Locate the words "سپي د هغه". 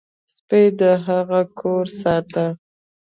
0.33-1.41